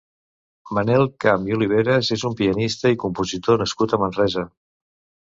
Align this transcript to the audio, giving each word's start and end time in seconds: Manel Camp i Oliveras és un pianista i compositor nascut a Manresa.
Manel 0.77 1.03
Camp 1.25 1.43
i 1.51 1.55
Oliveras 1.57 2.09
és 2.15 2.23
un 2.29 2.37
pianista 2.39 2.93
i 2.95 2.97
compositor 3.05 3.61
nascut 3.63 3.95
a 3.95 4.01
Manresa. 4.05 4.47